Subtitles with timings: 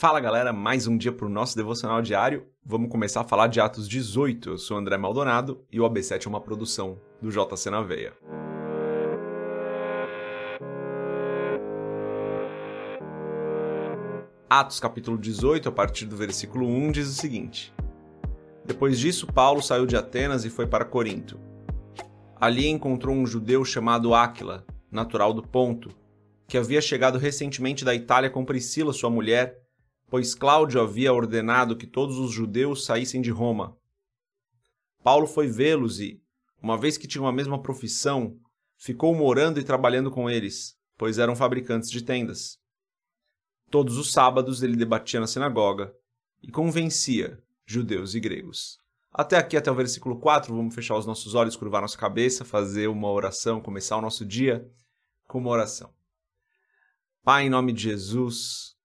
[0.00, 2.46] Fala galera, mais um dia para o nosso devocional diário.
[2.64, 4.50] Vamos começar a falar de Atos 18.
[4.50, 8.12] Eu sou André Maldonado e o AB7 é uma produção do JC na Veia.
[14.48, 17.74] Atos capítulo 18, a partir do versículo 1, diz o seguinte:
[18.64, 21.40] Depois disso, Paulo saiu de Atenas e foi para Corinto.
[22.36, 25.90] Ali encontrou um judeu chamado Áquila, natural do Ponto,
[26.46, 29.66] que havia chegado recentemente da Itália com Priscila, sua mulher
[30.10, 33.76] pois Cláudio havia ordenado que todos os judeus saíssem de Roma.
[35.02, 36.22] Paulo foi vê-los e,
[36.62, 38.38] uma vez que tinham a mesma profissão,
[38.76, 42.58] ficou morando e trabalhando com eles, pois eram fabricantes de tendas.
[43.70, 45.94] Todos os sábados ele debatia na sinagoga
[46.42, 48.78] e convencia judeus e gregos.
[49.12, 52.88] Até aqui, até o versículo 4, vamos fechar os nossos olhos, curvar nossa cabeça, fazer
[52.88, 54.66] uma oração, começar o nosso dia
[55.26, 55.92] com uma oração.
[57.22, 58.77] Pai, em nome de Jesus,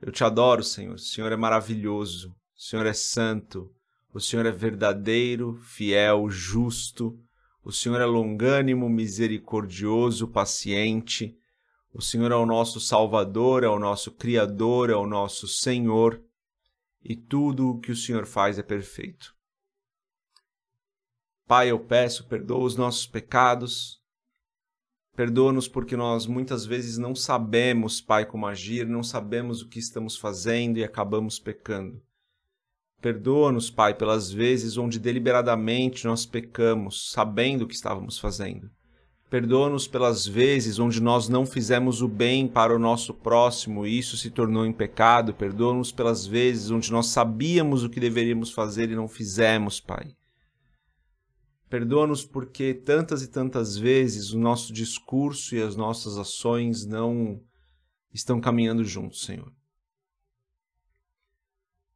[0.00, 0.94] eu te adoro, Senhor.
[0.94, 2.30] O Senhor é maravilhoso.
[2.56, 3.72] O Senhor é santo.
[4.12, 7.18] O Senhor é verdadeiro, fiel, justo.
[7.62, 11.36] O Senhor é longânimo, misericordioso, paciente.
[11.92, 16.22] O Senhor é o nosso Salvador, é o nosso Criador, é o nosso Senhor.
[17.02, 19.34] E tudo o que o Senhor faz é perfeito.
[21.46, 23.97] Pai, eu peço, perdoa os nossos pecados,
[25.18, 30.16] Perdoa-nos porque nós muitas vezes não sabemos, Pai, como agir, não sabemos o que estamos
[30.16, 32.00] fazendo e acabamos pecando.
[33.02, 38.70] Perdoa-nos, Pai, pelas vezes onde deliberadamente nós pecamos, sabendo o que estávamos fazendo.
[39.28, 44.16] Perdoa-nos pelas vezes onde nós não fizemos o bem para o nosso próximo e isso
[44.16, 45.34] se tornou em pecado.
[45.34, 50.14] Perdoa-nos pelas vezes onde nós sabíamos o que deveríamos fazer e não fizemos, Pai.
[51.68, 57.42] Perdoa-nos porque tantas e tantas vezes o nosso discurso e as nossas ações não
[58.12, 59.52] estão caminhando juntos, Senhor.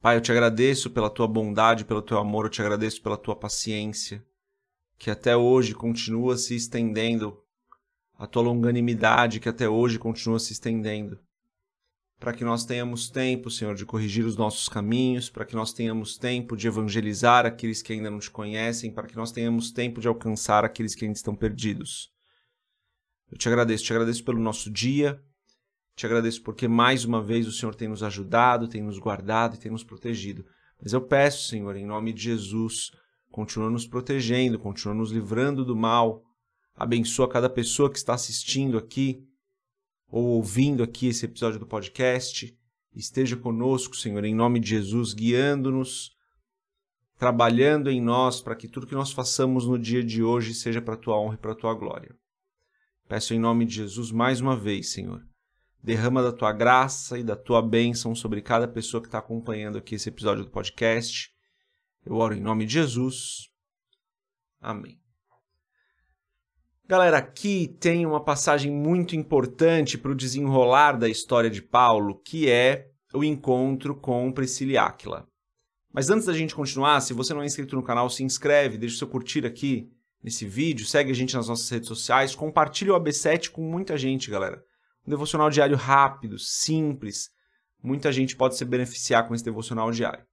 [0.00, 3.36] Pai, eu te agradeço pela tua bondade, pelo teu amor, eu te agradeço pela tua
[3.36, 4.24] paciência,
[4.96, 7.42] que até hoje continua se estendendo,
[8.16, 11.20] a tua longanimidade que até hoje continua se estendendo
[12.18, 16.18] para que nós tenhamos tempo, Senhor, de corrigir os nossos caminhos, para que nós tenhamos
[16.18, 20.08] tempo de evangelizar aqueles que ainda não te conhecem, para que nós tenhamos tempo de
[20.08, 22.10] alcançar aqueles que ainda estão perdidos.
[23.30, 25.22] Eu te agradeço, te agradeço pelo nosso dia,
[25.94, 29.58] te agradeço porque mais uma vez o Senhor tem nos ajudado, tem nos guardado e
[29.58, 30.44] tem nos protegido.
[30.82, 32.90] Mas eu peço, Senhor, em nome de Jesus,
[33.30, 36.22] continua nos protegendo, continua nos livrando do mal.
[36.74, 39.24] Abençoa cada pessoa que está assistindo aqui,
[40.10, 42.56] ou ouvindo aqui esse episódio do podcast.
[42.94, 46.16] Esteja conosco, Senhor, em nome de Jesus, guiando-nos,
[47.18, 50.94] trabalhando em nós para que tudo que nós façamos no dia de hoje seja para
[50.94, 52.16] a tua honra e para a tua glória.
[53.08, 55.24] Peço em nome de Jesus mais uma vez, Senhor,
[55.82, 59.94] derrama da tua graça e da tua bênção sobre cada pessoa que está acompanhando aqui
[59.94, 61.30] esse episódio do podcast.
[62.04, 63.48] Eu oro em nome de Jesus.
[64.60, 65.07] Amém.
[66.90, 72.48] Galera, aqui tem uma passagem muito importante para o desenrolar da história de Paulo, que
[72.48, 75.28] é o encontro com Priscila e Áquila.
[75.92, 78.94] Mas antes da gente continuar, se você não é inscrito no canal, se inscreve, deixa
[78.94, 79.86] o seu curtir aqui
[80.24, 84.30] nesse vídeo, segue a gente nas nossas redes sociais, compartilha o AB7 com muita gente,
[84.30, 84.64] galera.
[85.06, 87.28] Um devocional diário rápido, simples,
[87.82, 90.24] muita gente pode se beneficiar com esse devocional diário.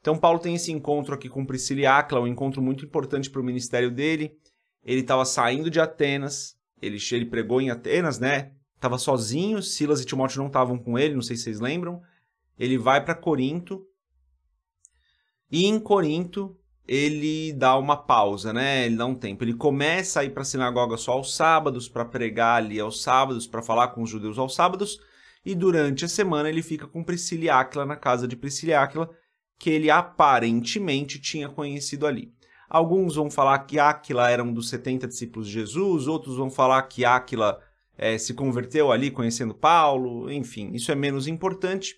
[0.00, 3.40] Então, Paulo tem esse encontro aqui com Priscila e Áquila, um encontro muito importante para
[3.40, 4.38] o ministério dele
[4.84, 8.52] ele estava saindo de Atenas, ele, ele pregou em Atenas, né?
[8.78, 12.02] Tava sozinho, Silas e Timóteo não estavam com ele, não sei se vocês lembram.
[12.58, 13.86] Ele vai para Corinto.
[15.50, 16.56] E em Corinto,
[16.86, 18.84] ele dá uma pausa, né?
[18.84, 19.42] Ele dá um tempo.
[19.42, 23.46] Ele começa a ir para a sinagoga só aos sábados, para pregar ali aos sábados,
[23.46, 25.00] para falar com os judeus aos sábados.
[25.44, 29.10] E durante a semana ele fica com Priscila Áquila na casa de Priscila Áquila,
[29.58, 32.34] que ele aparentemente tinha conhecido ali.
[32.68, 36.82] Alguns vão falar que Áquila era um dos 70 discípulos de Jesus, outros vão falar
[36.82, 37.60] que Áquila
[37.96, 41.96] é, se converteu ali conhecendo Paulo, enfim, isso é menos importante.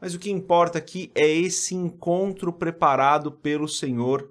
[0.00, 4.28] Mas o que importa aqui é esse encontro preparado pelo Senhor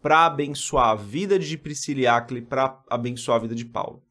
[0.00, 4.02] para abençoar a vida de Priscila e Áquila para abençoar a vida de Paulo.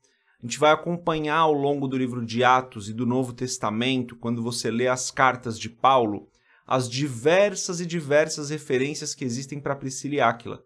[0.42, 4.42] A gente vai acompanhar ao longo do livro de Atos e do Novo Testamento, quando
[4.42, 6.28] você lê as cartas de Paulo,
[6.66, 10.63] as diversas e diversas referências que existem para Priscila e Áquila.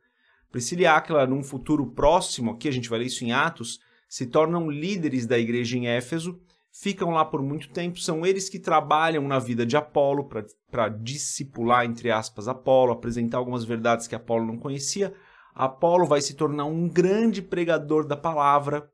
[0.56, 4.26] Priscila e Áquila, num futuro próximo, aqui a gente vai ler isso em Atos, se
[4.26, 6.40] tornam líderes da igreja em Éfeso,
[6.72, 10.30] ficam lá por muito tempo, são eles que trabalham na vida de Apolo
[10.72, 15.14] para discipular, entre aspas, Apolo, apresentar algumas verdades que Apolo não conhecia.
[15.54, 18.90] Apolo vai se tornar um grande pregador da palavra,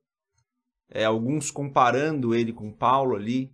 [0.90, 3.54] é, alguns comparando ele com Paulo ali.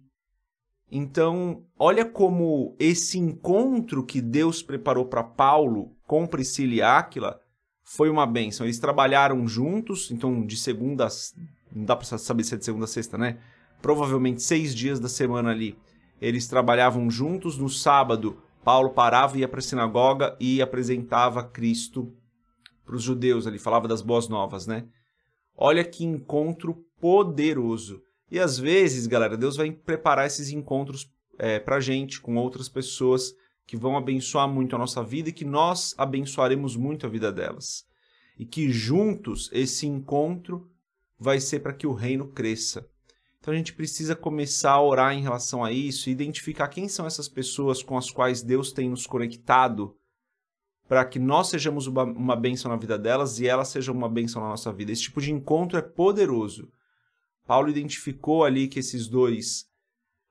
[0.90, 7.42] Então, olha como esse encontro que Deus preparou para Paulo com Priscila e Áquila
[7.90, 8.66] foi uma bênção.
[8.66, 11.08] Eles trabalharam juntos, então de segunda,
[11.74, 13.38] não dá para saber se é de segunda a sexta, né?
[13.82, 15.78] Provavelmente seis dias da semana ali.
[16.20, 17.58] Eles trabalhavam juntos.
[17.58, 22.14] No sábado, Paulo parava ia para a sinagoga e apresentava Cristo
[22.86, 24.86] para os judeus ali, falava das boas novas, né?
[25.56, 28.02] Olha que encontro poderoso.
[28.30, 31.10] E às vezes, galera, Deus vai preparar esses encontros
[31.40, 33.34] é, para gente com outras pessoas
[33.68, 37.86] que vão abençoar muito a nossa vida e que nós abençoaremos muito a vida delas.
[38.40, 40.72] E que juntos esse encontro
[41.20, 42.90] vai ser para que o reino cresça.
[43.40, 47.06] Então a gente precisa começar a orar em relação a isso e identificar quem são
[47.06, 49.96] essas pessoas com as quais Deus tem nos conectado
[50.88, 54.48] para que nós sejamos uma, bênção na vida delas e elas sejam uma bênção na
[54.48, 54.94] nossa vida.
[54.94, 56.72] Esse tipo de encontro é poderoso.
[57.46, 59.66] Paulo identificou ali que esses dois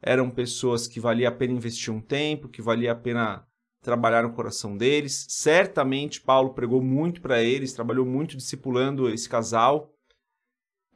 [0.03, 3.47] eram pessoas que valia a pena investir um tempo, que valia a pena
[3.81, 5.27] trabalhar no coração deles.
[5.29, 9.95] Certamente Paulo pregou muito para eles, trabalhou muito discipulando esse casal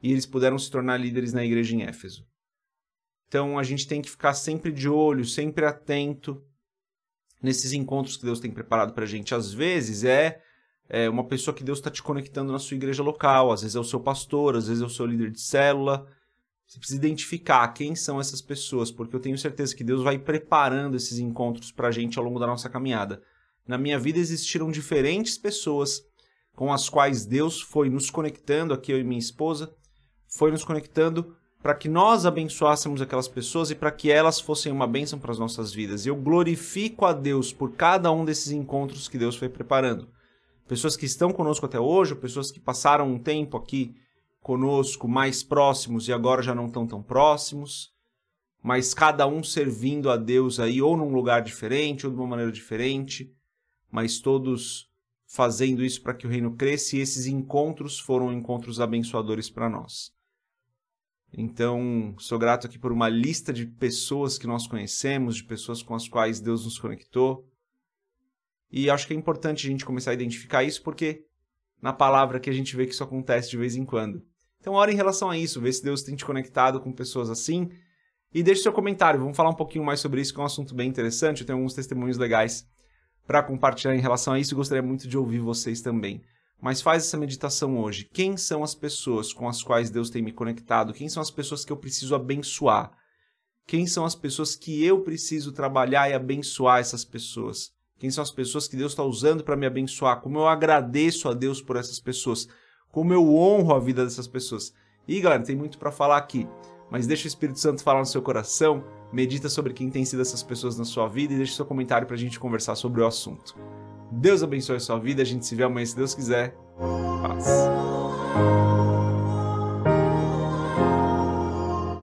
[0.03, 2.27] e eles puderam se tornar líderes na igreja em Éfeso.
[3.27, 6.43] Então a gente tem que ficar sempre de olho, sempre atento
[7.41, 9.33] nesses encontros que Deus tem preparado para a gente.
[9.33, 10.41] Às vezes é,
[10.89, 13.79] é uma pessoa que Deus está te conectando na sua igreja local, às vezes é
[13.79, 16.05] o seu pastor, às vezes é o seu líder de célula.
[16.71, 20.95] Você precisa identificar quem são essas pessoas, porque eu tenho certeza que Deus vai preparando
[20.95, 23.21] esses encontros para a gente ao longo da nossa caminhada.
[23.67, 26.01] Na minha vida existiram diferentes pessoas
[26.55, 29.69] com as quais Deus foi nos conectando, aqui eu e minha esposa,
[30.29, 34.87] foi nos conectando para que nós abençoássemos aquelas pessoas e para que elas fossem uma
[34.87, 36.05] bênção para as nossas vidas.
[36.05, 40.07] Eu glorifico a Deus por cada um desses encontros que Deus foi preparando.
[40.69, 43.93] Pessoas que estão conosco até hoje, pessoas que passaram um tempo aqui
[44.41, 47.93] conosco mais próximos e agora já não estão tão próximos,
[48.61, 52.51] mas cada um servindo a Deus aí ou num lugar diferente ou de uma maneira
[52.51, 53.33] diferente,
[53.89, 54.89] mas todos
[55.25, 60.11] fazendo isso para que o reino cresça e esses encontros foram encontros abençoadores para nós.
[61.33, 65.95] Então, sou grato aqui por uma lista de pessoas que nós conhecemos, de pessoas com
[65.95, 67.47] as quais Deus nos conectou.
[68.69, 71.25] E acho que é importante a gente começar a identificar isso, porque
[71.81, 74.21] na palavra que a gente vê que isso acontece de vez em quando.
[74.61, 77.69] Então, ora em relação a isso, vê se Deus tem te conectado com pessoas assim.
[78.33, 80.73] E deixe seu comentário, vamos falar um pouquinho mais sobre isso, que é um assunto
[80.73, 81.41] bem interessante.
[81.41, 82.65] Eu tenho alguns testemunhos legais
[83.25, 86.21] para compartilhar em relação a isso e gostaria muito de ouvir vocês também.
[86.61, 88.07] Mas faz essa meditação hoje.
[88.13, 90.93] Quem são as pessoas com as quais Deus tem me conectado?
[90.93, 92.91] Quem são as pessoas que eu preciso abençoar?
[93.65, 97.71] Quem são as pessoas que eu preciso trabalhar e abençoar essas pessoas?
[97.97, 100.21] Quem são as pessoas que Deus está usando para me abençoar?
[100.21, 102.47] Como eu agradeço a Deus por essas pessoas?
[102.91, 104.73] Como eu honro a vida dessas pessoas?
[105.07, 106.47] E galera, tem muito para falar aqui,
[106.89, 110.43] mas deixa o Espírito Santo falar no seu coração, medita sobre quem tem sido essas
[110.43, 113.55] pessoas na sua vida e deixa seu comentário para a gente conversar sobre o assunto.
[114.11, 115.21] Deus abençoe a sua vida.
[115.21, 116.53] A gente se vê amanhã se Deus quiser.
[117.21, 117.45] Paz.